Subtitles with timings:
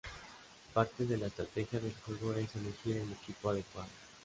[0.73, 3.89] Parte de la estrategia del juego es elegir el equipo adecuado.